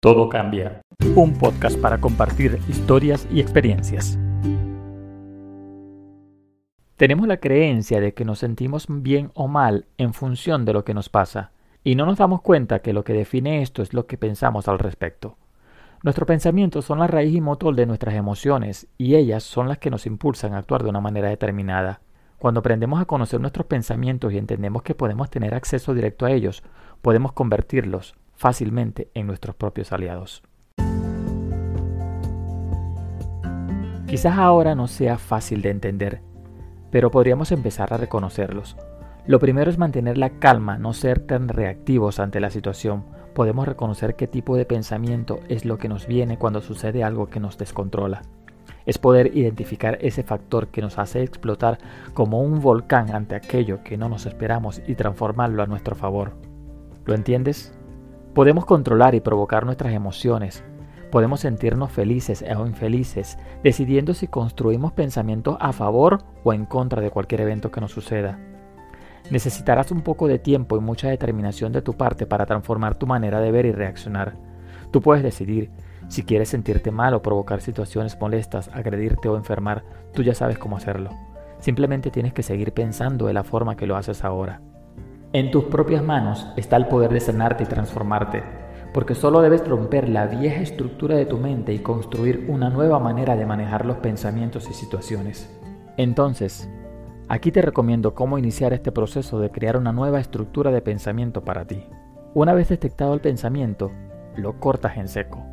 [0.00, 0.82] Todo cambia.
[1.14, 4.18] Un podcast para compartir historias y experiencias.
[6.96, 10.92] Tenemos la creencia de que nos sentimos bien o mal en función de lo que
[10.92, 14.18] nos pasa, y no nos damos cuenta que lo que define esto es lo que
[14.18, 15.38] pensamos al respecto.
[16.02, 19.90] Nuestros pensamientos son la raíz y motor de nuestras emociones, y ellas son las que
[19.90, 22.02] nos impulsan a actuar de una manera determinada.
[22.38, 26.62] Cuando aprendemos a conocer nuestros pensamientos y entendemos que podemos tener acceso directo a ellos,
[27.00, 30.42] podemos convertirlos fácilmente en nuestros propios aliados.
[34.06, 36.20] Quizás ahora no sea fácil de entender,
[36.92, 38.76] pero podríamos empezar a reconocerlos.
[39.26, 43.04] Lo primero es mantener la calma, no ser tan reactivos ante la situación.
[43.34, 47.40] Podemos reconocer qué tipo de pensamiento es lo que nos viene cuando sucede algo que
[47.40, 48.22] nos descontrola.
[48.86, 51.78] Es poder identificar ese factor que nos hace explotar
[52.14, 56.34] como un volcán ante aquello que no nos esperamos y transformarlo a nuestro favor.
[57.04, 57.76] ¿Lo entiendes?
[58.36, 60.62] Podemos controlar y provocar nuestras emociones.
[61.10, 67.08] Podemos sentirnos felices o infelices, decidiendo si construimos pensamientos a favor o en contra de
[67.08, 68.38] cualquier evento que nos suceda.
[69.30, 73.40] Necesitarás un poco de tiempo y mucha determinación de tu parte para transformar tu manera
[73.40, 74.34] de ver y reaccionar.
[74.90, 75.70] Tú puedes decidir
[76.08, 80.76] si quieres sentirte mal o provocar situaciones molestas, agredirte o enfermar, tú ya sabes cómo
[80.76, 81.08] hacerlo.
[81.58, 84.60] Simplemente tienes que seguir pensando de la forma que lo haces ahora.
[85.36, 88.42] En tus propias manos está el poder de sanarte y transformarte,
[88.94, 93.36] porque solo debes romper la vieja estructura de tu mente y construir una nueva manera
[93.36, 95.54] de manejar los pensamientos y situaciones.
[95.98, 96.70] Entonces,
[97.28, 101.66] aquí te recomiendo cómo iniciar este proceso de crear una nueva estructura de pensamiento para
[101.66, 101.84] ti.
[102.32, 103.92] Una vez detectado el pensamiento,
[104.36, 105.44] lo cortas en seco.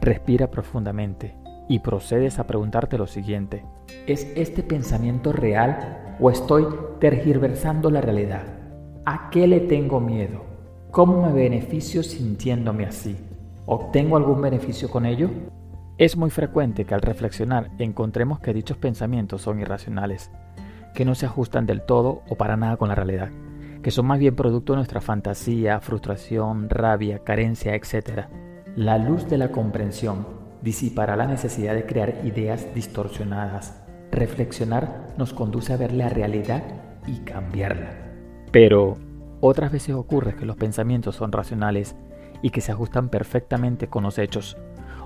[0.00, 1.34] Respira profundamente
[1.68, 3.64] y procedes a preguntarte lo siguiente.
[4.06, 6.68] ¿Es este pensamiento real o estoy
[7.00, 8.63] tergiversando la realidad?
[9.06, 10.46] ¿A qué le tengo miedo?
[10.90, 13.14] ¿Cómo me beneficio sintiéndome así?
[13.66, 15.28] ¿Obtengo algún beneficio con ello?
[15.98, 20.30] Es muy frecuente que al reflexionar encontremos que dichos pensamientos son irracionales,
[20.94, 23.28] que no se ajustan del todo o para nada con la realidad,
[23.82, 28.28] que son más bien producto de nuestra fantasía, frustración, rabia, carencia, etc.
[28.74, 30.26] La luz de la comprensión
[30.62, 33.84] disipará la necesidad de crear ideas distorsionadas.
[34.10, 36.62] Reflexionar nos conduce a ver la realidad
[37.06, 38.03] y cambiarla.
[38.54, 38.96] Pero
[39.40, 41.96] otras veces ocurre que los pensamientos son racionales
[42.40, 44.56] y que se ajustan perfectamente con los hechos,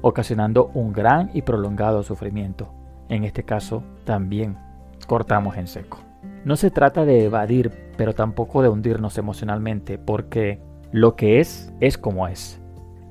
[0.03, 2.69] ocasionando un gran y prolongado sufrimiento.
[3.09, 4.59] En este caso, también
[5.07, 6.01] cortamos en seco.
[6.45, 10.61] No se trata de evadir, pero tampoco de hundirnos emocionalmente, porque
[10.93, 12.61] lo que es es como es.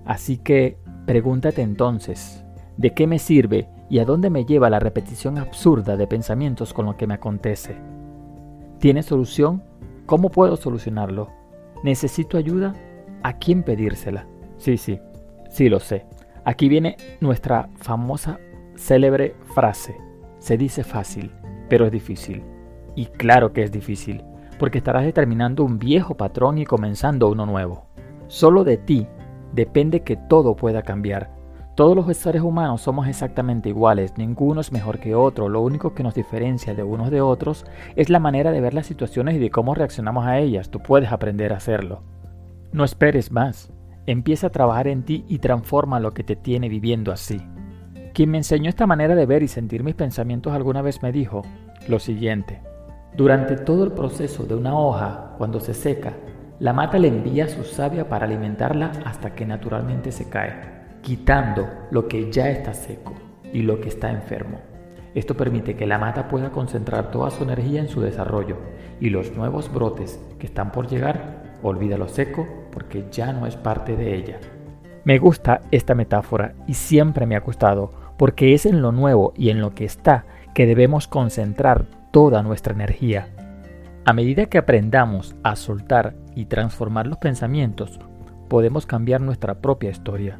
[0.05, 0.77] Así que
[1.07, 2.45] pregúntate entonces,
[2.77, 6.85] ¿de qué me sirve y a dónde me lleva la repetición absurda de pensamientos con
[6.85, 7.75] lo que me acontece?
[8.77, 9.63] ¿Tiene solución
[10.07, 11.27] ¿Cómo puedo solucionarlo?
[11.83, 12.73] ¿Necesito ayuda?
[13.23, 14.25] ¿A quién pedírsela?
[14.55, 15.01] Sí, sí,
[15.49, 16.05] sí lo sé.
[16.45, 18.39] Aquí viene nuestra famosa
[18.77, 19.97] célebre frase.
[20.39, 21.33] Se dice fácil,
[21.67, 22.41] pero es difícil.
[22.95, 24.23] Y claro que es difícil,
[24.57, 27.87] porque estarás determinando un viejo patrón y comenzando uno nuevo.
[28.27, 29.07] Solo de ti
[29.51, 31.31] depende que todo pueda cambiar,
[31.77, 36.01] todos los seres humanos somos exactamente iguales, ninguno es mejor que otro, lo único que
[36.01, 39.51] nos diferencia de unos de otros es la manera de ver las situaciones y de
[39.51, 42.01] cómo reaccionamos a ellas, tú puedes aprender a hacerlo.
[42.71, 43.71] No esperes más,
[44.07, 47.39] empieza a trabajar en ti y transforma lo que te tiene viviendo así.
[48.15, 51.43] Quien me enseñó esta manera de ver y sentir mis pensamientos alguna vez me dijo
[51.87, 52.59] lo siguiente,
[53.15, 56.13] durante todo el proceso de una hoja, cuando se seca,
[56.57, 60.76] la mata le envía su savia para alimentarla hasta que naturalmente se cae
[61.07, 63.13] quitando lo que ya está seco
[63.53, 64.59] y lo que está enfermo.
[65.15, 68.57] Esto permite que la mata pueda concentrar toda su energía en su desarrollo
[68.99, 73.55] y los nuevos brotes que están por llegar, olvida lo seco porque ya no es
[73.55, 74.37] parte de ella.
[75.05, 79.49] Me gusta esta metáfora y siempre me ha gustado porque es en lo nuevo y
[79.49, 83.29] en lo que está que debemos concentrar toda nuestra energía.
[84.03, 87.97] A medida que aprendamos a soltar y transformar los pensamientos,
[88.49, 90.37] podemos cambiar nuestra propia historia.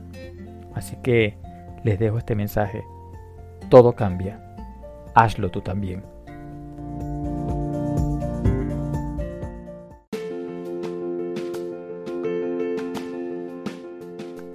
[0.78, 1.36] Así que
[1.84, 2.84] les dejo este mensaje.
[3.70, 4.40] Todo cambia.
[5.16, 6.04] Hazlo tú también.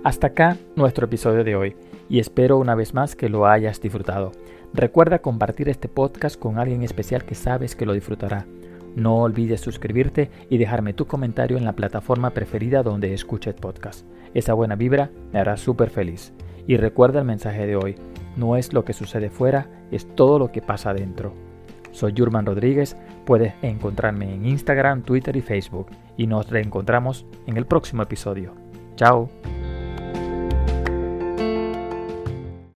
[0.05, 1.76] Hasta acá nuestro episodio de hoy
[2.08, 4.31] y espero una vez más que lo hayas disfrutado.
[4.73, 8.46] Recuerda compartir este podcast con alguien especial que sabes que lo disfrutará.
[8.97, 14.06] No olvides suscribirte y dejarme tu comentario en la plataforma preferida donde escuches podcast.
[14.35, 16.33] Esa buena vibra me hará súper feliz.
[16.67, 17.97] Y recuerda el mensaje de hoy,
[18.37, 21.33] no es lo que sucede fuera, es todo lo que pasa dentro.
[21.91, 22.97] Soy Jurman Rodríguez,
[23.27, 28.55] puedes encontrarme en Instagram, Twitter y Facebook y nos reencontramos en el próximo episodio.
[28.97, 29.29] Chao.